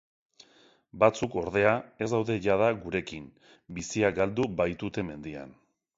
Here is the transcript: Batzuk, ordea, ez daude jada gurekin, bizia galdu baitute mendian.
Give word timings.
Batzuk, 1.03 1.35
ordea, 1.41 1.73
ez 2.05 2.09
daude 2.15 2.37
jada 2.47 2.71
gurekin, 2.85 3.27
bizia 3.79 4.15
galdu 4.21 4.49
baitute 4.63 5.05
mendian. 5.13 5.55